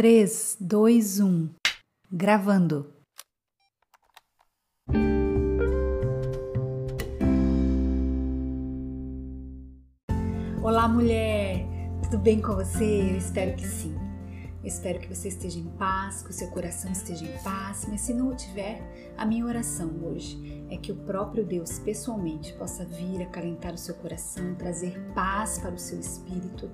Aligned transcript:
3, 0.00 0.56
2, 0.58 1.20
1. 1.20 1.50
Gravando. 2.10 2.90
Olá, 10.62 10.88
mulher! 10.88 11.66
Tudo 12.02 12.16
bem 12.16 12.40
com 12.40 12.54
você? 12.54 13.10
Eu 13.10 13.18
espero 13.18 13.54
que 13.54 13.66
sim. 13.66 13.94
Eu 14.62 14.68
espero 14.68 15.00
que 15.00 15.14
você 15.14 15.28
esteja 15.28 15.58
em 15.58 15.68
paz, 15.76 16.22
que 16.22 16.30
o 16.30 16.32
seu 16.32 16.48
coração 16.48 16.90
esteja 16.90 17.26
em 17.26 17.42
paz, 17.42 17.86
mas 17.86 18.00
se 18.00 18.14
não 18.14 18.30
o 18.30 18.34
tiver, 18.34 18.80
a 19.18 19.26
minha 19.26 19.44
oração 19.44 19.90
hoje 20.02 20.64
é 20.70 20.78
que 20.78 20.92
o 20.92 20.96
próprio 20.96 21.44
Deus 21.44 21.78
pessoalmente 21.78 22.54
possa 22.54 22.86
vir 22.86 23.20
acalentar 23.20 23.74
o 23.74 23.78
seu 23.78 23.94
coração, 23.96 24.54
trazer 24.54 24.98
paz 25.14 25.58
para 25.58 25.74
o 25.74 25.78
seu 25.78 26.00
espírito 26.00 26.70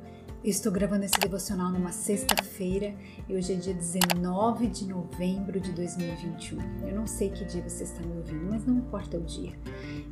estou 0.51 0.71
gravando 0.71 1.05
esse 1.05 1.19
devocional 1.19 1.73
numa 1.73 1.91
sexta-feira 1.91 2.95
e 3.29 3.35
hoje 3.35 3.53
é 3.53 3.57
dia 3.57 3.75
19 3.75 4.69
de 4.69 4.87
novembro 4.87 5.59
de 5.59 5.73
2021. 5.73 6.87
Eu 6.87 6.95
não 6.95 7.05
sei 7.05 7.31
que 7.31 7.45
dia 7.45 7.69
você 7.69 7.83
está 7.83 8.01
me 8.01 8.17
ouvindo, 8.17 8.49
mas 8.49 8.65
não 8.65 8.77
importa 8.77 9.17
o 9.17 9.23
dia. 9.23 9.53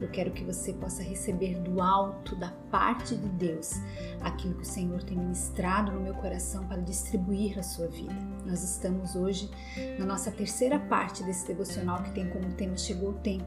Eu 0.01 0.09
quero 0.11 0.33
que 0.33 0.43
você 0.43 0.73
possa 0.73 1.05
receber 1.05 1.61
do 1.61 1.81
alto, 1.81 2.35
da 2.35 2.51
parte 2.69 3.15
de 3.15 3.29
Deus, 3.29 3.75
aquilo 4.23 4.55
que 4.55 4.63
o 4.63 4.67
Senhor 4.67 5.05
tem 5.05 5.17
ministrado 5.17 5.93
no 5.93 6.01
meu 6.01 6.15
coração 6.15 6.67
para 6.67 6.83
distribuir 6.83 7.57
a 7.57 7.63
sua 7.63 7.87
vida. 7.87 8.15
Nós 8.45 8.65
estamos 8.65 9.15
hoje 9.15 9.49
na 10.01 10.05
nossa 10.05 10.33
terceira 10.33 10.81
parte 10.81 11.23
desse 11.23 11.47
devocional 11.47 12.03
que 12.03 12.11
tem 12.11 12.29
como 12.29 12.53
tema 12.55 12.77
Chegou 12.77 13.11
o 13.11 13.15
Tempo. 13.21 13.47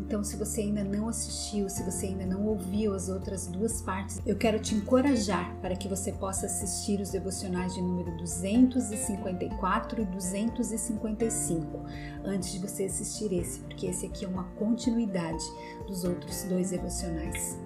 Então, 0.00 0.24
se 0.24 0.36
você 0.36 0.62
ainda 0.62 0.82
não 0.82 1.08
assistiu, 1.08 1.68
se 1.68 1.82
você 1.82 2.06
ainda 2.06 2.24
não 2.24 2.46
ouviu 2.46 2.94
as 2.94 3.08
outras 3.08 3.46
duas 3.46 3.82
partes, 3.82 4.20
eu 4.24 4.34
quero 4.36 4.58
te 4.58 4.74
encorajar 4.74 5.54
para 5.60 5.76
que 5.76 5.86
você 5.86 6.10
possa 6.10 6.46
assistir 6.46 7.00
os 7.00 7.10
devocionais 7.10 7.74
de 7.74 7.82
número 7.82 8.16
254 8.16 10.00
e 10.00 10.04
255 10.06 11.84
antes 12.24 12.50
de 12.50 12.58
você 12.58 12.84
assistir 12.84 13.32
esse, 13.32 13.60
porque 13.60 13.86
esse 13.86 14.06
aqui 14.06 14.24
é 14.24 14.28
uma 14.28 14.44
continuidade 14.58 15.44
dos 15.86 16.02
outros 16.02 16.44
dois 16.44 16.70
devocionais. 16.70 17.58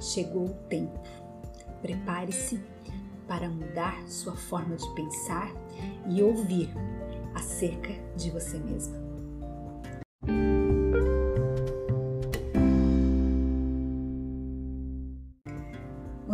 Chegou 0.00 0.46
o 0.46 0.54
tempo. 0.68 0.98
Prepare-se 1.82 2.60
para 3.28 3.50
mudar 3.50 4.02
sua 4.08 4.34
forma 4.34 4.76
de 4.76 4.94
pensar 4.94 5.52
e 6.08 6.22
ouvir 6.22 6.70
acerca 7.34 7.92
de 8.16 8.30
você 8.30 8.58
mesma. 8.58 9.05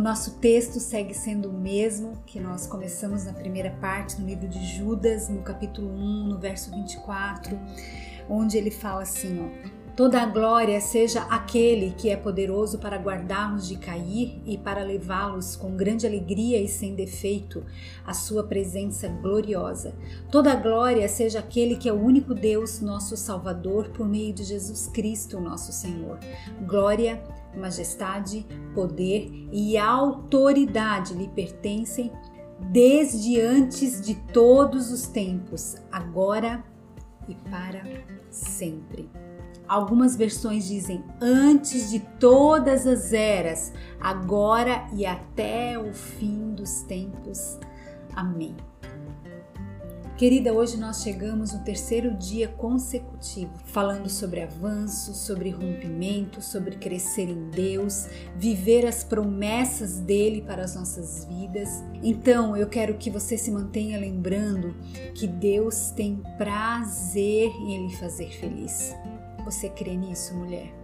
Nosso 0.02 0.38
texto 0.38 0.80
segue 0.80 1.14
sendo 1.14 1.48
o 1.48 1.52
mesmo 1.52 2.22
que 2.26 2.40
nós 2.40 2.66
começamos 2.66 3.24
na 3.24 3.32
primeira 3.32 3.70
parte, 3.80 4.20
no 4.20 4.26
livro 4.26 4.48
de 4.48 4.64
Judas, 4.76 5.28
no 5.28 5.42
capítulo 5.42 5.88
1, 5.88 6.24
no 6.24 6.38
verso 6.38 6.70
24, 6.72 7.58
onde 8.28 8.58
ele 8.58 8.70
fala 8.70 9.02
assim, 9.02 9.38
ó: 9.40 9.72
Toda 9.94 10.22
a 10.22 10.26
glória 10.26 10.80
seja 10.80 11.20
aquele 11.24 11.92
que 11.92 12.08
é 12.08 12.16
poderoso 12.16 12.78
para 12.78 12.96
guardar-nos 12.96 13.68
de 13.68 13.76
cair 13.76 14.40
e 14.46 14.56
para 14.56 14.82
levá-los 14.82 15.54
com 15.54 15.76
grande 15.76 16.06
alegria 16.06 16.60
e 16.60 16.66
sem 16.66 16.94
defeito 16.94 17.62
à 18.04 18.14
sua 18.14 18.42
presença 18.42 19.06
gloriosa. 19.06 19.94
Toda 20.30 20.50
a 20.50 20.56
glória 20.56 21.06
seja 21.08 21.40
aquele 21.40 21.76
que 21.76 21.90
é 21.90 21.92
o 21.92 22.02
único 22.02 22.34
Deus, 22.34 22.80
nosso 22.80 23.18
Salvador, 23.18 23.90
por 23.90 24.08
meio 24.08 24.32
de 24.32 24.44
Jesus 24.44 24.86
Cristo, 24.86 25.38
nosso 25.38 25.72
Senhor. 25.72 26.18
Glória 26.66 27.22
majestade, 27.56 28.46
poder 28.74 29.48
e 29.52 29.76
autoridade 29.76 31.14
lhe 31.14 31.28
pertencem 31.28 32.12
desde 32.70 33.40
antes 33.40 34.00
de 34.00 34.14
todos 34.14 34.92
os 34.92 35.06
tempos, 35.06 35.76
agora 35.90 36.62
e 37.28 37.34
para 37.34 37.82
sempre. 38.30 39.10
Algumas 39.66 40.16
versões 40.16 40.66
dizem 40.66 41.04
antes 41.20 41.90
de 41.90 42.00
todas 42.00 42.86
as 42.86 43.12
eras, 43.12 43.72
agora 44.00 44.86
e 44.92 45.06
até 45.06 45.78
o 45.78 45.92
fim 45.92 46.54
dos 46.54 46.82
tempos. 46.82 47.58
Amém. 48.14 48.54
Querida, 50.22 50.52
hoje 50.52 50.76
nós 50.76 51.02
chegamos 51.02 51.52
no 51.52 51.64
terceiro 51.64 52.16
dia 52.16 52.46
consecutivo, 52.46 53.50
falando 53.64 54.08
sobre 54.08 54.40
avanço, 54.40 55.12
sobre 55.14 55.50
rompimento, 55.50 56.40
sobre 56.40 56.76
crescer 56.76 57.28
em 57.28 57.50
Deus, 57.50 58.06
viver 58.36 58.86
as 58.86 59.02
promessas 59.02 59.98
dele 59.98 60.40
para 60.40 60.62
as 60.62 60.76
nossas 60.76 61.24
vidas. 61.24 61.82
Então, 62.04 62.56
eu 62.56 62.68
quero 62.68 62.96
que 62.98 63.10
você 63.10 63.36
se 63.36 63.50
mantenha 63.50 63.98
lembrando 63.98 64.76
que 65.12 65.26
Deus 65.26 65.90
tem 65.90 66.22
prazer 66.38 67.48
em 67.48 67.88
lhe 67.88 67.96
fazer 67.96 68.30
feliz. 68.30 68.94
Você 69.44 69.68
crê 69.70 69.96
nisso, 69.96 70.36
mulher? 70.36 70.81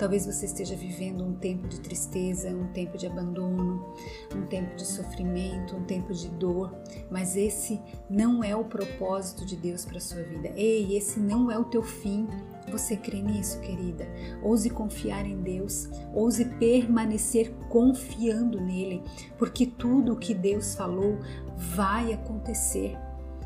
Talvez 0.00 0.24
você 0.24 0.46
esteja 0.46 0.74
vivendo 0.74 1.22
um 1.22 1.34
tempo 1.34 1.68
de 1.68 1.78
tristeza, 1.78 2.48
um 2.48 2.68
tempo 2.68 2.96
de 2.96 3.06
abandono, 3.06 3.94
um 4.34 4.46
tempo 4.46 4.74
de 4.74 4.86
sofrimento, 4.86 5.76
um 5.76 5.84
tempo 5.84 6.14
de 6.14 6.26
dor, 6.26 6.74
mas 7.10 7.36
esse 7.36 7.78
não 8.08 8.42
é 8.42 8.56
o 8.56 8.64
propósito 8.64 9.44
de 9.44 9.56
Deus 9.56 9.84
para 9.84 10.00
sua 10.00 10.22
vida. 10.22 10.50
Ei, 10.56 10.96
esse 10.96 11.20
não 11.20 11.50
é 11.50 11.58
o 11.58 11.66
teu 11.66 11.82
fim. 11.82 12.26
Você 12.72 12.96
crê 12.96 13.20
nisso, 13.20 13.60
querida? 13.60 14.08
Ouse 14.42 14.70
confiar 14.70 15.26
em 15.26 15.36
Deus, 15.42 15.90
ouse 16.14 16.46
permanecer 16.46 17.52
confiando 17.68 18.58
nele, 18.58 19.02
porque 19.36 19.66
tudo 19.66 20.14
o 20.14 20.18
que 20.18 20.32
Deus 20.32 20.74
falou 20.74 21.18
vai 21.58 22.14
acontecer 22.14 22.96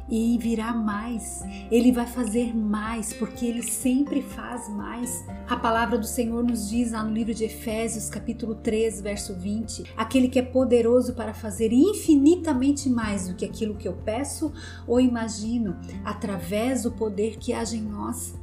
e 0.08 0.38
virá 0.38 0.72
mais. 0.72 1.42
Ele 1.70 1.92
vai 1.92 2.06
fazer 2.06 2.54
mais, 2.54 3.12
porque 3.12 3.46
ele 3.46 3.62
sempre 3.62 4.22
faz 4.22 4.68
mais. 4.68 5.24
A 5.48 5.56
palavra 5.56 5.98
do 5.98 6.06
Senhor 6.06 6.42
nos 6.42 6.68
diz 6.68 6.92
lá 6.92 7.02
no 7.02 7.12
livro 7.12 7.34
de 7.34 7.44
Efésios, 7.44 8.08
capítulo 8.08 8.54
3, 8.56 9.00
verso 9.00 9.34
20: 9.34 9.84
aquele 9.96 10.28
que 10.28 10.38
é 10.38 10.42
poderoso 10.42 11.14
para 11.14 11.34
fazer 11.34 11.72
infinitamente 11.72 12.88
mais 12.88 13.28
do 13.28 13.34
que 13.34 13.44
aquilo 13.44 13.74
que 13.74 13.88
eu 13.88 13.94
peço 13.94 14.52
ou 14.86 15.00
imagino, 15.00 15.76
através 16.04 16.82
do 16.82 16.92
poder 16.92 17.36
que 17.38 17.52
age 17.52 17.76
em 17.76 17.82
nós. 17.82 18.34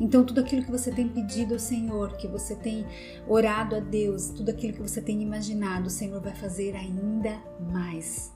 Então, 0.00 0.24
tudo 0.24 0.40
aquilo 0.40 0.64
que 0.64 0.70
você 0.70 0.90
tem 0.90 1.08
pedido 1.08 1.54
ao 1.54 1.60
Senhor, 1.60 2.16
que 2.16 2.26
você 2.26 2.54
tem 2.54 2.86
orado 3.26 3.76
a 3.76 3.80
Deus, 3.80 4.28
tudo 4.28 4.50
aquilo 4.50 4.74
que 4.74 4.82
você 4.82 5.00
tem 5.00 5.22
imaginado, 5.22 5.86
o 5.86 5.90
Senhor 5.90 6.20
vai 6.20 6.34
fazer 6.34 6.74
ainda 6.76 7.38
mais. 7.72 8.32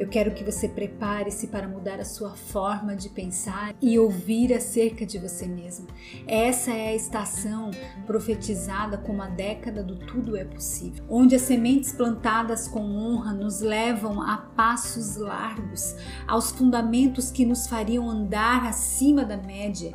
Eu 0.00 0.08
quero 0.08 0.30
que 0.30 0.42
você 0.42 0.66
prepare-se 0.66 1.48
para 1.48 1.68
mudar 1.68 2.00
a 2.00 2.06
sua 2.06 2.30
forma 2.30 2.96
de 2.96 3.10
pensar 3.10 3.74
e 3.82 3.98
ouvir 3.98 4.50
acerca 4.54 5.04
de 5.04 5.18
você 5.18 5.46
mesmo. 5.46 5.88
Essa 6.26 6.70
é 6.70 6.88
a 6.88 6.96
estação 6.96 7.70
profetizada 8.06 8.96
como 8.96 9.20
a 9.20 9.26
década 9.26 9.84
do 9.84 9.96
tudo 9.96 10.38
é 10.38 10.44
possível, 10.46 11.04
onde 11.06 11.34
as 11.34 11.42
sementes 11.42 11.92
plantadas 11.92 12.66
com 12.66 12.80
honra 12.80 13.34
nos 13.34 13.60
levam 13.60 14.22
a 14.22 14.38
passos 14.38 15.16
largos, 15.16 15.94
aos 16.26 16.50
fundamentos 16.50 17.30
que 17.30 17.44
nos 17.44 17.66
fariam 17.66 18.08
andar 18.08 18.64
acima 18.64 19.22
da 19.22 19.36
média 19.36 19.92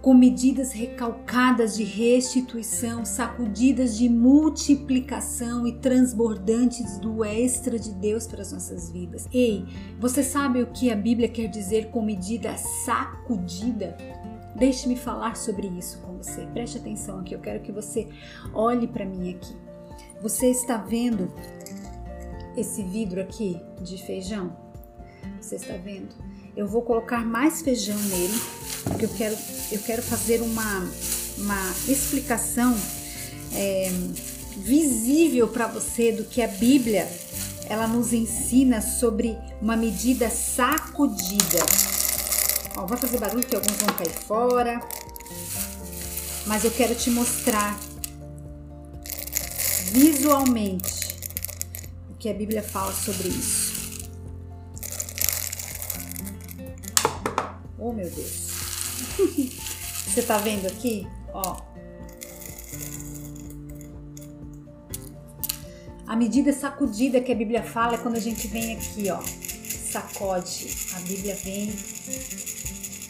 com 0.00 0.14
medidas 0.14 0.72
recalcadas 0.72 1.76
de 1.76 1.82
restituição, 1.82 3.04
sacudidas 3.04 3.96
de 3.96 4.08
multiplicação 4.08 5.66
e 5.66 5.72
transbordantes 5.72 6.98
do 6.98 7.24
extra 7.24 7.78
de 7.78 7.92
Deus 7.94 8.26
para 8.26 8.42
as 8.42 8.52
nossas 8.52 8.90
vidas. 8.90 9.28
Ei, 9.32 9.64
você 9.98 10.22
sabe 10.22 10.62
o 10.62 10.68
que 10.68 10.90
a 10.90 10.96
Bíblia 10.96 11.28
quer 11.28 11.48
dizer 11.48 11.90
com 11.90 12.00
medida 12.00 12.56
sacudida? 12.56 13.96
Deixe-me 14.54 14.96
falar 14.96 15.36
sobre 15.36 15.66
isso 15.66 15.98
com 16.00 16.16
você. 16.16 16.46
Preste 16.46 16.78
atenção 16.78 17.20
aqui, 17.20 17.34
eu 17.34 17.40
quero 17.40 17.60
que 17.60 17.72
você 17.72 18.08
olhe 18.52 18.86
para 18.86 19.04
mim 19.04 19.34
aqui. 19.34 19.56
Você 20.22 20.48
está 20.50 20.76
vendo 20.76 21.32
esse 22.56 22.82
vidro 22.82 23.20
aqui 23.20 23.60
de 23.82 23.98
feijão? 24.04 24.56
Você 25.40 25.56
está 25.56 25.76
vendo? 25.76 26.14
Eu 26.56 26.66
vou 26.66 26.82
colocar 26.82 27.24
mais 27.24 27.62
feijão 27.62 27.96
nele 27.96 28.34
porque 28.84 29.04
eu 29.04 29.08
quero, 29.10 29.36
eu 29.70 29.78
quero 29.80 30.02
fazer 30.02 30.40
uma, 30.40 30.88
uma 31.36 31.74
explicação 31.86 32.76
é, 33.52 33.90
visível 34.56 35.48
para 35.48 35.66
você 35.66 36.12
do 36.12 36.24
que 36.24 36.42
a 36.42 36.48
Bíblia 36.48 37.08
ela 37.68 37.86
nos 37.86 38.12
ensina 38.12 38.80
sobre 38.80 39.36
uma 39.60 39.76
medida 39.76 40.30
sacudida. 40.30 41.64
Ó, 42.76 42.86
vai 42.86 42.98
fazer 42.98 43.18
barulho 43.18 43.44
que 43.44 43.54
alguns 43.54 43.76
vão 43.76 43.94
cair 43.94 44.10
fora, 44.10 44.80
mas 46.46 46.64
eu 46.64 46.70
quero 46.70 46.94
te 46.94 47.10
mostrar 47.10 47.78
visualmente 49.92 51.16
o 52.10 52.14
que 52.14 52.28
a 52.28 52.34
Bíblia 52.34 52.62
fala 52.62 52.92
sobre 52.92 53.28
isso. 53.28 53.68
Oh 57.78 57.92
meu 57.92 58.10
Deus! 58.10 58.47
Você 60.06 60.22
tá 60.22 60.38
vendo 60.38 60.66
aqui? 60.66 61.06
Ó. 61.32 61.56
A 66.06 66.16
medida 66.16 66.52
sacudida 66.52 67.20
que 67.20 67.30
a 67.30 67.34
Bíblia 67.34 67.62
fala 67.62 67.94
é 67.94 67.98
quando 67.98 68.16
a 68.16 68.20
gente 68.20 68.48
vem 68.48 68.76
aqui, 68.76 69.10
ó. 69.10 69.20
sacode. 69.20 70.68
A 70.96 71.00
Bíblia 71.00 71.34
vem, 71.36 71.74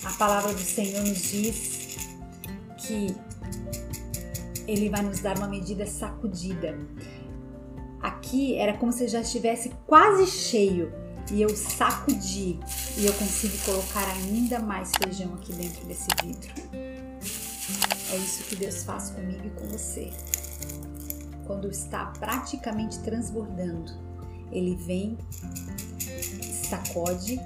a 0.05 0.13
palavra 0.15 0.53
do 0.53 0.61
Senhor 0.61 1.05
nos 1.05 1.23
diz 1.31 1.99
que 2.79 3.15
ele 4.67 4.89
vai 4.89 5.03
nos 5.03 5.21
dar 5.21 5.39
uma 5.39 5.49
medida 5.49 5.87
sacudida. 5.87 6.79
Aqui 8.01 8.57
era 8.57 8.77
como 8.77 8.93
se 8.93 9.09
já 9.09 9.21
estivesse 9.21 9.71
quase 9.87 10.27
cheio 10.27 10.93
e 11.33 11.41
eu 11.41 11.55
sacudi 11.57 12.59
e 12.99 13.07
eu 13.07 13.15
consigo 13.15 13.57
colocar 13.65 14.05
ainda 14.09 14.59
mais 14.59 14.91
feijão 15.01 15.33
aqui 15.35 15.53
dentro 15.53 15.87
desse 15.87 16.09
vidro. 16.21 16.53
É 18.11 18.17
isso 18.17 18.43
que 18.43 18.57
Deus 18.57 18.83
faz 18.83 19.11
comigo 19.11 19.47
e 19.47 19.51
com 19.51 19.69
você. 19.69 20.11
Quando 21.47 21.71
está 21.71 22.07
praticamente 22.19 22.99
transbordando, 22.99 23.93
Ele 24.51 24.75
vem, 24.75 25.17
sacode, 26.69 27.39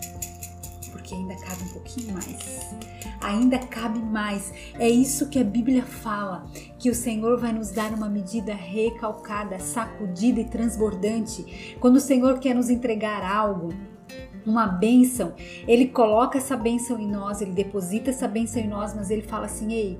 porque 0.91 1.15
ainda 1.15 1.37
cabe 1.37 1.63
um 1.65 1.69
pouquinho 1.69 2.15
mais. 2.15 2.75
Ainda 3.21 3.59
cabe 3.59 3.99
mais. 3.99 4.53
É 4.79 4.89
isso 4.89 5.29
que 5.29 5.39
a 5.39 5.45
Bíblia 5.45 5.85
fala, 5.85 6.51
que 6.79 6.89
o 6.89 6.95
Senhor 6.95 7.39
vai 7.39 7.53
nos 7.53 7.71
dar 7.71 7.93
uma 7.93 8.09
medida 8.09 8.55
recalcada, 8.55 9.59
sacudida 9.61 10.41
e 10.41 10.49
transbordante. 10.49 11.77
Quando 11.79 11.97
o 11.97 12.01
Senhor 12.01 12.39
quer 12.39 12.55
nos 12.55 12.71
entregar 12.71 13.23
algo, 13.23 13.69
uma 14.47 14.67
bênção, 14.67 15.35
ele 15.67 15.89
coloca 15.89 16.39
essa 16.39 16.57
bênção 16.57 16.99
em 16.99 17.11
nós, 17.11 17.41
ele 17.41 17.53
deposita 17.53 18.11
essa 18.11 18.29
bênção 18.29 18.61
em 18.63 18.69
nós, 18.69 18.95
mas 18.95 19.11
ele 19.11 19.23
fala 19.23 19.47
assim: 19.47 19.73
ei, 19.73 19.99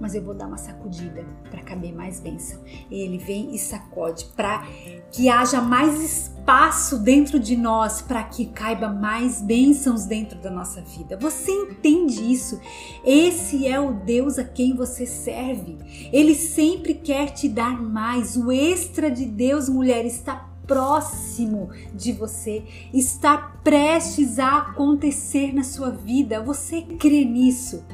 mas 0.00 0.14
eu 0.14 0.22
vou 0.22 0.34
dar 0.34 0.46
uma 0.46 0.56
sacudida 0.56 1.24
para 1.50 1.62
caber 1.62 1.94
mais 1.94 2.20
bênção. 2.20 2.60
Ele 2.90 3.18
vem 3.18 3.54
e 3.54 3.58
sacode 3.58 4.26
para 4.36 4.66
que 5.10 5.28
haja 5.28 5.60
mais 5.60 6.00
espaço 6.00 6.98
dentro 6.98 7.38
de 7.38 7.56
nós, 7.56 8.00
para 8.00 8.22
que 8.22 8.46
caiba 8.46 8.88
mais 8.88 9.42
bênçãos 9.42 10.04
dentro 10.04 10.38
da 10.38 10.50
nossa 10.50 10.80
vida. 10.82 11.16
Você 11.16 11.50
entende 11.50 12.32
isso? 12.32 12.60
Esse 13.04 13.66
é 13.66 13.80
o 13.80 13.92
Deus 13.92 14.38
a 14.38 14.44
quem 14.44 14.76
você 14.76 15.04
serve. 15.04 15.78
Ele 16.12 16.34
sempre 16.34 16.94
quer 16.94 17.30
te 17.30 17.48
dar 17.48 17.82
mais. 17.82 18.36
O 18.36 18.52
extra 18.52 19.10
de 19.10 19.24
Deus, 19.24 19.68
mulher, 19.68 20.04
está 20.04 20.47
próximo 20.68 21.70
de 21.92 22.12
você, 22.12 22.62
está 22.92 23.38
prestes 23.64 24.38
a 24.38 24.58
acontecer 24.58 25.52
na 25.52 25.64
sua 25.64 25.90
vida. 25.90 26.40
Você 26.42 26.82
crê 26.82 27.24
nisso? 27.24 27.84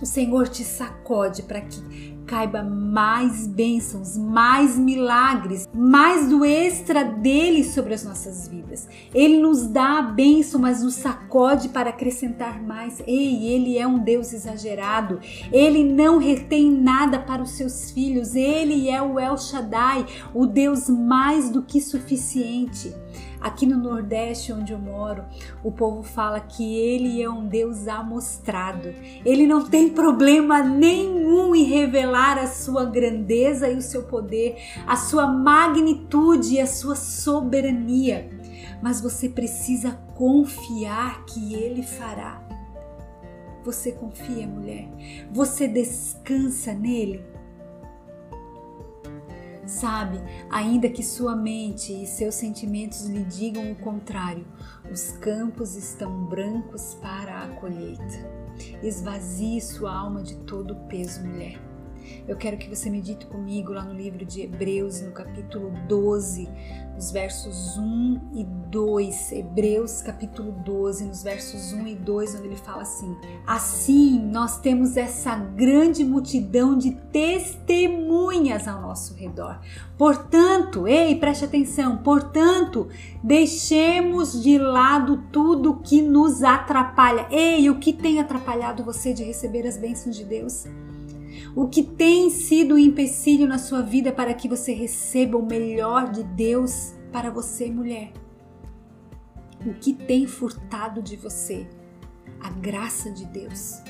O 0.00 0.06
Senhor 0.06 0.48
te 0.48 0.64
sacode 0.64 1.42
para 1.42 1.60
que 1.60 2.13
caiba 2.26 2.62
mais 2.62 3.46
bênçãos, 3.46 4.16
mais 4.16 4.78
milagres, 4.78 5.68
mais 5.72 6.28
do 6.28 6.44
extra 6.44 7.04
dele 7.04 7.64
sobre 7.64 7.94
as 7.94 8.04
nossas 8.04 8.48
vidas. 8.48 8.88
Ele 9.14 9.38
nos 9.38 9.66
dá 9.66 9.98
a 9.98 10.02
bênção, 10.02 10.60
mas 10.60 10.82
nos 10.82 10.94
sacode 10.94 11.68
para 11.68 11.90
acrescentar 11.90 12.62
mais. 12.62 13.02
Ei, 13.06 13.46
ele 13.46 13.78
é 13.78 13.86
um 13.86 13.98
Deus 13.98 14.32
exagerado. 14.32 15.20
Ele 15.52 15.84
não 15.84 16.18
retém 16.18 16.70
nada 16.70 17.18
para 17.18 17.42
os 17.42 17.50
seus 17.50 17.90
filhos. 17.90 18.34
Ele 18.34 18.88
é 18.88 19.00
o 19.02 19.18
El 19.18 19.36
Shaddai, 19.36 20.06
o 20.32 20.46
Deus 20.46 20.88
mais 20.88 21.50
do 21.50 21.62
que 21.62 21.80
suficiente. 21.80 22.94
Aqui 23.44 23.66
no 23.66 23.76
Nordeste, 23.76 24.54
onde 24.54 24.72
eu 24.72 24.78
moro, 24.78 25.22
o 25.62 25.70
povo 25.70 26.02
fala 26.02 26.40
que 26.40 26.78
ele 26.78 27.22
é 27.22 27.28
um 27.28 27.46
Deus 27.46 27.86
amostrado. 27.86 28.88
Ele 29.22 29.46
não 29.46 29.68
tem 29.68 29.90
problema 29.90 30.62
nenhum 30.62 31.54
em 31.54 31.64
revelar 31.64 32.38
a 32.38 32.46
sua 32.46 32.86
grandeza 32.86 33.68
e 33.68 33.76
o 33.76 33.82
seu 33.82 34.04
poder, 34.04 34.56
a 34.86 34.96
sua 34.96 35.26
magnitude 35.26 36.54
e 36.54 36.60
a 36.60 36.66
sua 36.66 36.96
soberania. 36.96 38.30
Mas 38.82 39.02
você 39.02 39.28
precisa 39.28 39.90
confiar 40.14 41.26
que 41.26 41.52
ele 41.52 41.82
fará. 41.82 42.42
Você 43.62 43.92
confia, 43.92 44.46
mulher? 44.46 44.88
Você 45.30 45.68
descansa 45.68 46.72
nele? 46.72 47.33
Sabe, 49.66 50.20
ainda 50.50 50.88
que 50.88 51.02
sua 51.02 51.34
mente 51.34 51.92
e 51.92 52.06
seus 52.06 52.34
sentimentos 52.34 53.06
lhe 53.06 53.24
digam 53.24 53.72
o 53.72 53.76
contrário, 53.76 54.46
os 54.90 55.12
campos 55.12 55.74
estão 55.74 56.26
brancos 56.26 56.94
para 57.00 57.44
a 57.44 57.48
colheita. 57.56 58.44
Esvazie 58.82 59.60
sua 59.60 59.94
alma 59.94 60.22
de 60.22 60.36
todo 60.38 60.74
o 60.74 60.88
peso, 60.88 61.24
mulher. 61.24 61.73
Eu 62.26 62.36
quero 62.36 62.56
que 62.56 62.68
você 62.68 62.90
medite 62.90 63.26
comigo 63.26 63.72
lá 63.72 63.84
no 63.84 63.92
livro 63.92 64.24
de 64.24 64.42
Hebreus, 64.42 65.00
no 65.00 65.12
capítulo 65.12 65.72
12, 65.88 66.48
nos 66.94 67.10
versos 67.10 67.76
1 67.76 68.30
e 68.34 68.44
2. 68.44 69.32
Hebreus, 69.32 70.00
capítulo 70.00 70.52
12, 70.52 71.04
nos 71.04 71.22
versos 71.22 71.72
1 71.72 71.86
e 71.88 71.94
2, 71.94 72.34
onde 72.36 72.46
ele 72.48 72.56
fala 72.56 72.82
assim: 72.82 73.16
Assim 73.46 74.20
nós 74.20 74.58
temos 74.60 74.96
essa 74.96 75.36
grande 75.36 76.04
multidão 76.04 76.76
de 76.76 76.92
testemunhas 77.12 78.66
ao 78.68 78.80
nosso 78.80 79.14
redor. 79.14 79.60
Portanto, 79.96 80.88
ei, 80.88 81.14
preste 81.16 81.44
atenção, 81.44 81.98
portanto, 81.98 82.88
deixemos 83.22 84.42
de 84.42 84.58
lado 84.58 85.24
tudo 85.30 85.80
que 85.80 86.02
nos 86.02 86.42
atrapalha. 86.42 87.26
Ei, 87.30 87.68
o 87.70 87.78
que 87.78 87.92
tem 87.92 88.20
atrapalhado 88.20 88.84
você 88.84 89.12
de 89.12 89.22
receber 89.22 89.66
as 89.66 89.76
bênçãos 89.76 90.16
de 90.16 90.24
Deus? 90.24 90.64
O 91.54 91.68
que 91.68 91.82
tem 91.82 92.30
sido 92.30 92.74
um 92.74 92.78
empecilho 92.78 93.46
na 93.46 93.58
sua 93.58 93.82
vida 93.82 94.12
para 94.12 94.34
que 94.34 94.48
você 94.48 94.72
receba 94.72 95.38
o 95.38 95.46
melhor 95.46 96.10
de 96.10 96.22
Deus 96.22 96.94
para 97.12 97.30
você, 97.30 97.70
mulher? 97.70 98.12
O 99.66 99.72
que 99.74 99.92
tem 99.94 100.26
furtado 100.26 101.02
de 101.02 101.16
você 101.16 101.66
a 102.40 102.50
graça 102.50 103.10
de 103.10 103.24
Deus? 103.26 103.82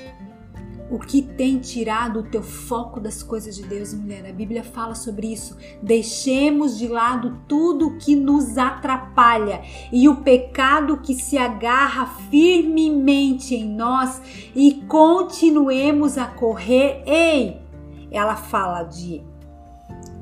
O 0.90 0.98
que 0.98 1.22
tem 1.22 1.58
tirado 1.58 2.20
o 2.20 2.22
teu 2.22 2.42
foco 2.42 3.00
das 3.00 3.22
coisas 3.22 3.56
de 3.56 3.62
Deus, 3.62 3.94
mulher? 3.94 4.26
A 4.28 4.32
Bíblia 4.32 4.62
fala 4.62 4.94
sobre 4.94 5.32
isso. 5.32 5.56
Deixemos 5.82 6.76
de 6.76 6.86
lado 6.88 7.40
tudo 7.48 7.96
que 7.96 8.14
nos 8.14 8.58
atrapalha 8.58 9.62
e 9.90 10.08
o 10.08 10.16
pecado 10.16 10.98
que 10.98 11.14
se 11.14 11.38
agarra 11.38 12.06
firmemente 12.30 13.54
em 13.54 13.68
nós 13.68 14.20
e 14.54 14.82
continuemos 14.86 16.18
a 16.18 16.26
correr. 16.26 17.02
Ei! 17.06 17.60
Ela 18.10 18.36
fala 18.36 18.82
de 18.82 19.22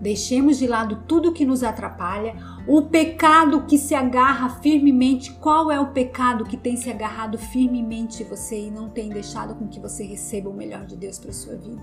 Deixemos 0.03 0.59
de 0.59 0.67
lado 0.67 1.05
tudo 1.07 1.33
que 1.33 1.45
nos 1.45 1.63
atrapalha, 1.63 2.35
o 2.67 2.83
pecado 2.83 3.65
que 3.65 3.77
se 3.77 3.95
agarra 3.95 4.49
firmemente. 4.61 5.33
Qual 5.33 5.71
é 5.71 5.81
o 5.81 5.93
pecado 5.93 6.45
que 6.45 6.57
tem 6.57 6.77
se 6.77 6.91
agarrado 6.91 7.39
firmemente 7.39 8.23
você 8.25 8.67
e 8.67 8.71
não 8.71 8.89
tem 8.89 9.09
deixado 9.09 9.55
com 9.55 9.67
que 9.67 9.81
você 9.81 10.05
receba 10.05 10.49
o 10.49 10.55
melhor 10.55 10.87
de 10.87 10.97
Deus 10.97 11.19
para 11.19 11.33
sua 11.33 11.57
vida? 11.57 11.83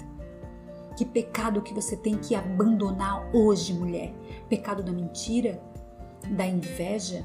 Que 0.95 1.05
pecado 1.05 1.61
que 1.61 1.73
você 1.73 1.95
tem 1.95 2.17
que 2.17 2.35
abandonar 2.35 3.29
hoje, 3.33 3.73
mulher? 3.73 4.13
Pecado 4.49 4.83
da 4.83 4.91
mentira, 4.91 5.61
da 6.29 6.45
inveja, 6.45 7.23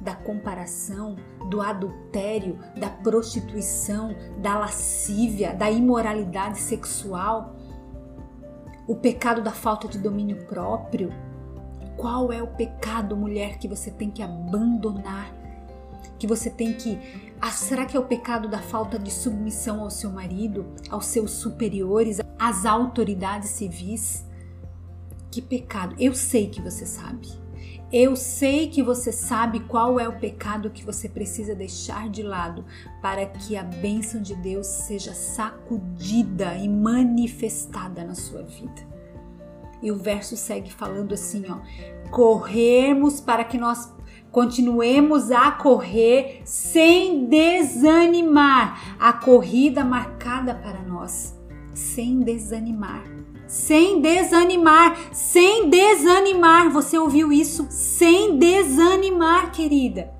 da 0.00 0.14
comparação, 0.14 1.16
do 1.48 1.60
adultério, 1.60 2.58
da 2.76 2.88
prostituição, 2.88 4.14
da 4.38 4.58
lascívia, 4.58 5.54
da 5.54 5.70
imoralidade 5.70 6.58
sexual 6.58 7.56
o 8.86 8.94
pecado 8.94 9.42
da 9.42 9.50
falta 9.50 9.88
de 9.88 9.98
domínio 9.98 10.46
próprio? 10.46 11.12
Qual 11.96 12.32
é 12.32 12.42
o 12.42 12.46
pecado, 12.46 13.16
mulher, 13.16 13.58
que 13.58 13.66
você 13.66 13.90
tem 13.90 14.10
que 14.10 14.22
abandonar? 14.22 15.32
Que 16.18 16.26
você 16.26 16.50
tem 16.50 16.74
que. 16.74 16.98
Ah, 17.40 17.50
será 17.50 17.84
que 17.84 17.96
é 17.96 18.00
o 18.00 18.04
pecado 18.04 18.48
da 18.48 18.60
falta 18.60 18.98
de 18.98 19.10
submissão 19.10 19.80
ao 19.80 19.90
seu 19.90 20.10
marido, 20.10 20.66
aos 20.90 21.06
seus 21.06 21.32
superiores, 21.32 22.20
às 22.38 22.66
autoridades 22.66 23.50
civis? 23.50 24.24
Que 25.30 25.42
pecado? 25.42 25.94
Eu 25.98 26.14
sei 26.14 26.48
que 26.48 26.60
você 26.60 26.86
sabe. 26.86 27.28
Eu 27.92 28.16
sei 28.16 28.68
que 28.68 28.82
você 28.82 29.12
sabe 29.12 29.60
qual 29.60 30.00
é 30.00 30.08
o 30.08 30.18
pecado 30.18 30.70
que 30.70 30.84
você 30.84 31.08
precisa 31.08 31.54
deixar 31.54 32.08
de 32.08 32.22
lado 32.22 32.64
para 33.00 33.24
que 33.26 33.56
a 33.56 33.62
bênção 33.62 34.20
de 34.20 34.34
Deus 34.34 34.66
seja 34.66 35.14
sacudida 35.14 36.56
e 36.56 36.68
manifestada 36.68 38.02
na 38.02 38.14
sua 38.14 38.42
vida. 38.42 38.95
E 39.82 39.90
o 39.90 39.96
verso 39.96 40.36
segue 40.36 40.72
falando 40.72 41.14
assim, 41.14 41.44
ó: 41.48 41.58
corrermos 42.10 43.20
para 43.20 43.44
que 43.44 43.58
nós 43.58 43.92
continuemos 44.30 45.30
a 45.30 45.50
correr 45.50 46.42
sem 46.44 47.26
desanimar 47.26 48.96
a 48.98 49.12
corrida 49.12 49.84
marcada 49.84 50.54
para 50.54 50.82
nós, 50.82 51.38
sem 51.74 52.20
desanimar 52.20 53.16
sem 53.46 54.00
desanimar, 54.00 54.96
sem 55.12 55.70
desanimar. 55.70 56.70
Você 56.70 56.98
ouviu 56.98 57.32
isso? 57.32 57.66
Sem 57.70 58.38
desanimar, 58.38 59.52
querida. 59.52 60.12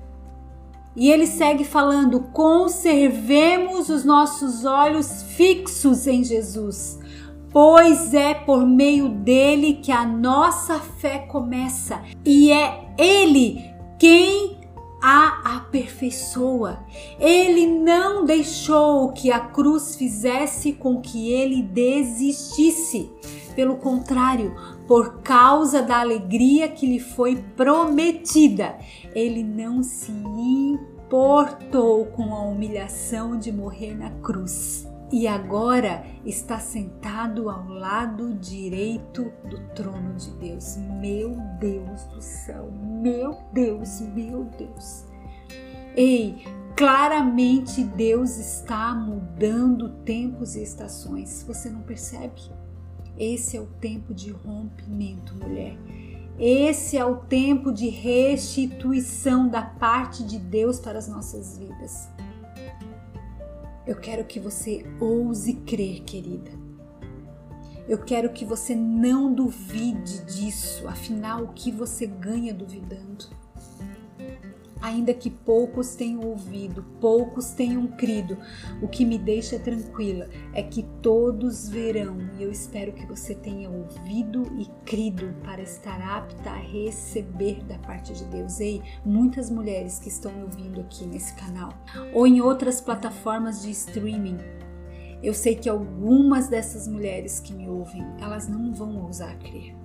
E 0.95 1.11
ele 1.11 1.27
segue 1.27 1.63
falando: 1.63 2.21
conservemos 2.33 3.89
os 3.89 4.03
nossos 4.03 4.65
olhos 4.65 5.23
fixos 5.35 6.07
em 6.07 6.23
Jesus, 6.23 6.99
pois 7.51 8.13
é 8.13 8.33
por 8.33 8.65
meio 8.65 9.09
dele 9.09 9.75
que 9.75 9.91
a 9.91 10.05
nossa 10.05 10.79
fé 10.79 11.19
começa, 11.19 12.01
e 12.25 12.51
é 12.51 12.93
ele 12.97 13.63
quem 13.99 14.57
a 15.01 15.57
aperfeiçoa. 15.57 16.79
Ele 17.19 17.67
não 17.67 18.25
deixou 18.25 19.11
que 19.11 19.31
a 19.31 19.39
cruz 19.39 19.95
fizesse 19.95 20.73
com 20.73 21.01
que 21.01 21.31
ele 21.31 21.61
desistisse. 21.61 23.11
Pelo 23.55 23.77
contrário, 23.77 24.55
por 24.87 25.21
causa 25.21 25.81
da 25.81 25.99
alegria 25.99 26.67
que 26.67 26.85
lhe 26.85 26.99
foi 26.99 27.35
prometida, 27.55 28.77
ele 29.15 29.43
não 29.43 29.81
se 29.81 30.11
importou 30.11 32.05
com 32.07 32.33
a 32.35 32.41
humilhação 32.41 33.37
de 33.37 33.51
morrer 33.51 33.95
na 33.95 34.11
cruz 34.21 34.86
e 35.11 35.27
agora 35.27 36.05
está 36.25 36.59
sentado 36.59 37.49
ao 37.49 37.67
lado 37.67 38.33
direito 38.35 39.31
do 39.49 39.59
trono 39.73 40.13
de 40.15 40.31
Deus. 40.31 40.75
Meu 40.99 41.35
Deus 41.59 42.03
do 42.05 42.21
céu, 42.21 42.69
meu 42.71 43.37
Deus, 43.53 44.01
meu 44.01 44.43
Deus. 44.57 45.05
Ei, 45.95 46.43
claramente 46.75 47.83
Deus 47.83 48.37
está 48.37 48.93
mudando 48.93 49.89
tempos 50.03 50.55
e 50.55 50.61
estações. 50.61 51.43
Você 51.47 51.69
não 51.69 51.81
percebe? 51.81 52.41
Esse 53.17 53.57
é 53.57 53.61
o 53.61 53.65
tempo 53.65 54.13
de 54.13 54.29
rompimento, 54.31 55.33
mulher. 55.35 55.77
Esse 56.37 56.97
é 56.97 57.03
o 57.03 57.15
tempo 57.15 57.71
de 57.71 57.89
restituição 57.89 59.47
da 59.49 59.63
parte 59.63 60.23
de 60.23 60.37
Deus 60.37 60.79
para 60.79 60.99
as 60.99 61.07
nossas 61.07 61.57
vidas. 61.57 62.07
Eu 63.87 63.95
quero 63.95 64.25
que 64.25 64.37
você 64.37 64.85
ouse 64.99 65.53
crer, 65.53 66.03
querida. 66.03 66.51
Eu 67.87 68.03
quero 68.03 68.33
que 68.33 68.43
você 68.43 68.75
não 68.75 69.33
duvide 69.33 70.25
disso, 70.25 70.85
afinal, 70.89 71.45
o 71.45 71.53
que 71.53 71.71
você 71.71 72.05
ganha 72.05 72.53
duvidando? 72.53 73.25
Ainda 74.81 75.13
que 75.13 75.29
poucos 75.29 75.95
tenham 75.95 76.21
ouvido, 76.21 76.83
poucos 76.99 77.51
tenham 77.51 77.87
crido. 77.87 78.37
O 78.81 78.87
que 78.87 79.05
me 79.05 79.17
deixa 79.17 79.59
tranquila 79.59 80.29
é 80.53 80.61
que 80.61 80.83
todos 81.01 81.69
verão, 81.69 82.17
e 82.37 82.43
eu 82.43 82.51
espero 82.51 82.93
que 82.93 83.05
você 83.05 83.35
tenha 83.35 83.69
ouvido 83.69 84.43
e 84.57 84.65
crido 84.85 85.33
para 85.43 85.61
estar 85.61 86.01
apta 86.01 86.49
a 86.49 86.57
receber 86.57 87.63
da 87.63 87.77
parte 87.79 88.13
de 88.13 88.25
Deus. 88.25 88.59
Ei, 88.59 88.81
muitas 89.05 89.49
mulheres 89.49 89.99
que 89.99 90.09
estão 90.09 90.31
me 90.31 90.43
ouvindo 90.43 90.81
aqui 90.81 91.05
nesse 91.05 91.33
canal 91.35 91.73
ou 92.13 92.27
em 92.27 92.41
outras 92.41 92.81
plataformas 92.81 93.61
de 93.61 93.71
streaming, 93.71 94.37
eu 95.23 95.33
sei 95.33 95.55
que 95.55 95.67
algumas 95.67 96.47
dessas 96.47 96.87
mulheres 96.87 97.39
que 97.39 97.53
me 97.53 97.67
ouvem, 97.67 98.05
elas 98.21 98.47
não 98.47 98.71
vão 98.71 99.03
ousar 99.03 99.37
crer 99.39 99.75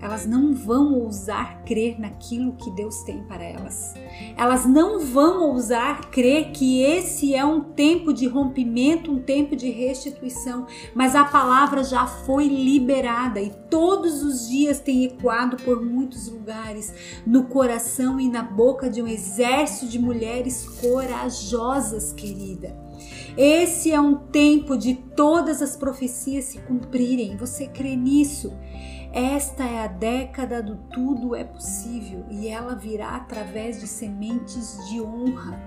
elas 0.00 0.26
não 0.26 0.54
vão 0.54 0.94
ousar 0.94 1.62
crer 1.64 2.00
naquilo 2.00 2.52
que 2.52 2.70
Deus 2.70 3.02
tem 3.02 3.22
para 3.24 3.42
elas. 3.42 3.94
Elas 4.36 4.64
não 4.64 5.00
vão 5.00 5.50
ousar 5.50 6.10
crer 6.10 6.52
que 6.52 6.82
esse 6.82 7.34
é 7.34 7.44
um 7.44 7.60
tempo 7.60 8.12
de 8.12 8.26
rompimento, 8.26 9.10
um 9.10 9.20
tempo 9.20 9.56
de 9.56 9.70
restituição, 9.70 10.66
mas 10.94 11.16
a 11.16 11.24
palavra 11.24 11.82
já 11.82 12.06
foi 12.06 12.46
liberada 12.46 13.40
e 13.40 13.50
todos 13.68 14.22
os 14.22 14.48
dias 14.48 14.78
tem 14.78 15.04
ecoado 15.04 15.56
por 15.56 15.84
muitos 15.84 16.28
lugares, 16.28 16.92
no 17.26 17.44
coração 17.44 18.20
e 18.20 18.28
na 18.28 18.42
boca 18.42 18.88
de 18.88 19.02
um 19.02 19.06
exército 19.06 19.86
de 19.86 19.98
mulheres 19.98 20.68
corajosas, 20.80 22.12
querida. 22.12 22.76
Esse 23.36 23.92
é 23.92 24.00
um 24.00 24.16
tempo 24.16 24.76
de 24.76 24.94
todas 24.94 25.62
as 25.62 25.76
profecias 25.76 26.46
se 26.46 26.58
cumprirem. 26.58 27.36
Você 27.36 27.68
crê 27.68 27.94
nisso? 27.94 28.52
Esta 29.18 29.64
é 29.64 29.82
a 29.82 29.88
década 29.88 30.62
do 30.62 30.76
tudo 30.76 31.34
é 31.34 31.42
possível 31.42 32.24
e 32.30 32.46
ela 32.46 32.76
virá 32.76 33.16
através 33.16 33.80
de 33.80 33.88
sementes 33.88 34.78
de 34.88 35.00
honra. 35.00 35.60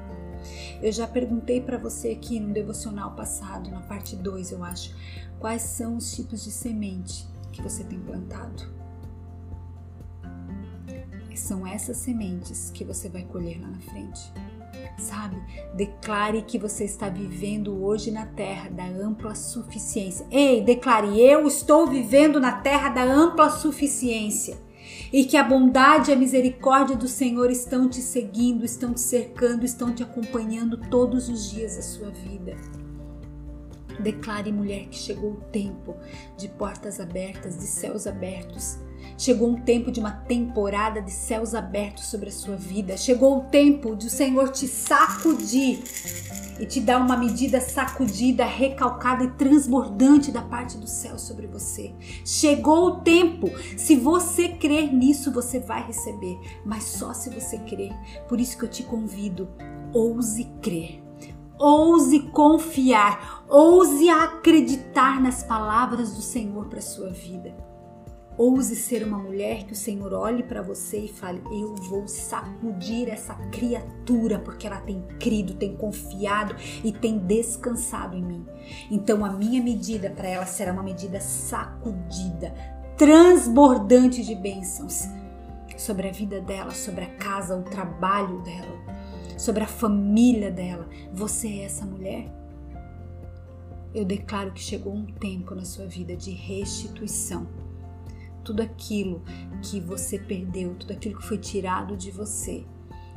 Eu 0.82 0.90
já 0.90 1.06
perguntei 1.06 1.60
para 1.60 1.78
você 1.78 2.12
aqui 2.12 2.40
no 2.40 2.54
devocional 2.54 3.12
passado, 3.14 3.70
na 3.70 3.82
parte 3.82 4.16
2, 4.16 4.54
eu 4.54 4.64
acho, 4.64 4.96
quais 5.38 5.64
são 5.64 5.98
os 5.98 6.16
tipos 6.16 6.46
de 6.46 6.50
semente 6.50 7.28
que 7.52 7.62
você 7.62 7.84
tem 7.84 8.00
plantado. 8.00 8.64
São 11.36 11.68
essas 11.68 11.98
sementes 11.98 12.72
que 12.74 12.86
você 12.86 13.10
vai 13.10 13.24
colher 13.24 13.60
lá 13.60 13.68
na 13.68 13.82
frente 13.82 14.32
sabe? 14.98 15.38
Declare 15.76 16.42
que 16.44 16.58
você 16.58 16.86
está 16.86 17.10
vivendo 17.10 17.84
hoje 17.84 18.12
na 18.12 18.26
terra 18.26 18.70
da 18.70 18.86
ampla 18.86 19.36
suficiência. 19.36 20.26
Ei, 20.32 20.62
declare: 20.62 21.20
eu 21.20 21.48
estou 21.48 21.88
vivendo 21.88 22.40
na 22.40 22.54
terra 22.54 22.90
da 22.90 23.04
ampla 23.04 23.50
suficiência. 23.50 24.58
E 25.14 25.26
que 25.26 25.38
a 25.38 25.44
bondade 25.44 26.10
e 26.10 26.14
a 26.14 26.18
misericórdia 26.18 26.96
do 26.96 27.08
Senhor 27.08 27.52
estão 27.52 27.88
te 27.88 28.02
seguindo, 28.02 28.66
estão 28.66 28.94
te 28.94 29.02
cercando, 29.02 29.66
estão 29.66 29.94
te 29.94 30.02
acompanhando 30.04 30.78
todos 30.90 31.30
os 31.30 31.50
dias 31.50 31.76
da 31.76 31.82
sua 31.82 32.10
vida. 32.10 32.56
Declare, 34.00 34.52
mulher, 34.52 34.88
que 34.88 34.96
chegou 34.96 35.34
o 35.34 35.42
tempo 35.52 35.96
de 36.38 36.48
portas 36.48 37.00
abertas, 37.00 37.58
de 37.58 37.66
céus 37.66 38.08
abertos 38.08 38.80
Chegou 39.18 39.50
um 39.50 39.62
tempo 39.62 39.92
de 39.92 40.00
uma 40.00 40.12
temporada 40.12 41.02
de 41.02 41.12
céus 41.12 41.54
abertos 41.54 42.06
sobre 42.06 42.30
a 42.30 42.32
sua 42.32 42.56
vida. 42.56 42.98
Chegou 42.98 43.38
o 43.38 43.42
tempo 43.42 43.96
de 43.96 44.08
o 44.08 44.10
Senhor 44.10 44.50
te 44.50 44.68
sacudir 44.68 45.84
e 46.60 46.66
te 46.66 46.80
dar 46.80 47.00
uma 47.02 47.18
medida 47.18 47.60
sacudida, 47.60 48.46
recalcada 48.46 49.24
e 49.24 49.32
transbordante 49.32 50.32
da 50.32 50.42
parte 50.42 50.78
do 50.78 50.88
céu 50.88 51.18
sobre 51.18 51.48
você. 51.48 51.94
Chegou 52.24 52.86
o 52.86 52.96
tempo. 53.02 53.50
Se 53.78 53.96
você 53.96 54.50
crer 54.50 54.94
nisso, 54.94 55.32
você 55.32 55.60
vai 55.60 55.86
receber, 55.86 56.40
mas 56.64 56.84
só 56.84 57.14
se 57.14 57.30
você 57.30 57.58
crer. 57.60 57.92
Por 58.28 58.40
isso 58.40 58.58
que 58.58 58.66
eu 58.66 58.70
te 58.70 58.84
convido, 58.84 59.50
ouse 59.94 60.46
crer. 60.62 61.02
Ouse 61.58 62.20
confiar, 62.32 63.46
ouse 63.48 64.10
acreditar 64.10 65.22
nas 65.22 65.44
palavras 65.44 66.12
do 66.14 66.22
Senhor 66.22 66.66
para 66.66 66.82
sua 66.82 67.12
vida. 67.12 67.71
Ouse 68.44 68.76
ser 68.76 69.04
uma 69.06 69.20
mulher 69.20 69.66
que 69.66 69.74
o 69.74 69.76
Senhor 69.76 70.12
olhe 70.14 70.42
para 70.42 70.64
você 70.64 71.02
e 71.02 71.08
fale: 71.08 71.40
Eu 71.52 71.76
vou 71.76 72.08
sacudir 72.08 73.08
essa 73.08 73.36
criatura, 73.52 74.40
porque 74.40 74.66
ela 74.66 74.82
tem 74.82 75.00
crido, 75.20 75.54
tem 75.54 75.76
confiado 75.76 76.56
e 76.84 76.92
tem 76.92 77.20
descansado 77.20 78.18
em 78.18 78.24
mim. 78.24 78.44
Então, 78.90 79.24
a 79.24 79.32
minha 79.32 79.62
medida 79.62 80.10
para 80.10 80.28
ela 80.28 80.48
será 80.48 80.74
uma 80.74 80.82
medida 80.82 81.22
sacudida, 81.22 82.52
transbordante 82.98 84.26
de 84.26 84.34
bênçãos 84.34 85.04
sobre 85.78 86.10
a 86.10 86.12
vida 86.12 86.42
dela, 86.42 86.72
sobre 86.72 87.04
a 87.04 87.16
casa, 87.18 87.56
o 87.56 87.62
trabalho 87.62 88.42
dela, 88.42 89.38
sobre 89.38 89.64
a 89.64 89.68
família 89.68 90.50
dela. 90.50 90.90
Você 91.14 91.48
é 91.48 91.66
essa 91.66 91.86
mulher? 91.86 92.26
Eu 93.94 94.04
declaro 94.04 94.52
que 94.52 94.62
chegou 94.62 94.96
um 94.96 95.06
tempo 95.06 95.54
na 95.54 95.64
sua 95.64 95.86
vida 95.86 96.16
de 96.16 96.32
restituição 96.32 97.48
tudo 98.44 98.62
aquilo 98.62 99.24
que 99.62 99.80
você 99.80 100.20
perdeu, 100.20 100.76
tudo 100.76 100.94
aquilo 100.94 101.18
que 101.18 101.26
foi 101.26 101.38
tirado 101.38 101.96
de 101.96 102.12
você. 102.12 102.66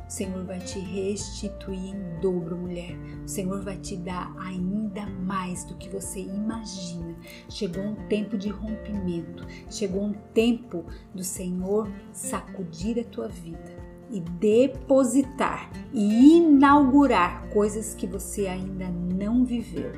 O 0.07 0.11
Senhor 0.11 0.45
vai 0.45 0.59
te 0.59 0.77
restituir 0.79 1.95
em 1.95 2.19
dobro, 2.21 2.55
mulher. 2.55 2.95
O 3.25 3.27
Senhor 3.27 3.63
vai 3.63 3.77
te 3.77 3.97
dar 3.97 4.31
ainda 4.37 5.07
mais 5.07 5.63
do 5.63 5.75
que 5.75 5.89
você 5.89 6.19
imagina. 6.19 7.15
Chegou 7.49 7.83
um 7.83 7.95
tempo 8.07 8.37
de 8.37 8.49
rompimento, 8.49 9.45
chegou 9.69 10.03
um 10.03 10.13
tempo 10.33 10.85
do 11.13 11.23
Senhor 11.23 11.91
sacudir 12.11 12.99
a 12.99 13.03
tua 13.03 13.27
vida 13.27 13.75
e 14.11 14.19
depositar 14.19 15.71
e 15.91 16.37
inaugurar 16.37 17.49
coisas 17.49 17.95
que 17.95 18.05
você 18.05 18.45
ainda 18.45 18.87
não 18.87 19.43
viveu. 19.43 19.91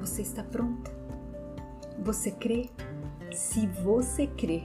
Você 0.00 0.22
está 0.22 0.42
pronta? 0.42 0.90
Você 2.02 2.32
crê? 2.32 2.68
Se 3.34 3.66
você 3.66 4.26
crê, 4.26 4.62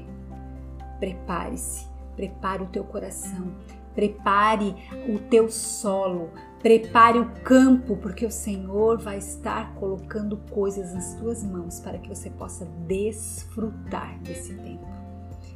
prepare-se, 1.00 1.88
prepare 2.16 2.64
o 2.64 2.68
teu 2.68 2.84
coração, 2.84 3.54
prepare 3.96 4.76
o 5.08 5.20
teu 5.20 5.50
solo, 5.50 6.32
prepare 6.62 7.20
o 7.20 7.32
campo, 7.44 7.96
porque 7.98 8.26
o 8.26 8.32
Senhor 8.32 9.00
vai 9.00 9.18
estar 9.18 9.74
colocando 9.76 10.38
coisas 10.52 10.94
nas 10.94 11.16
tuas 11.16 11.44
mãos 11.44 11.80
para 11.80 11.98
que 11.98 12.10
você 12.10 12.30
possa 12.30 12.66
desfrutar 12.88 14.20
desse 14.20 14.54
tempo. 14.54 14.86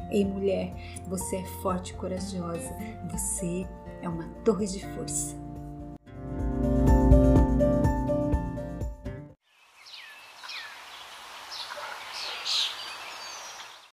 Ei, 0.10 0.26
mulher, 0.26 0.74
você 1.08 1.38
é 1.38 1.46
forte 1.62 1.94
e 1.94 1.96
corajosa, 1.96 2.76
você 3.10 3.68
é 4.02 4.10
uma 4.10 4.28
torre 4.44 4.66
de 4.66 4.86
força. 4.96 5.36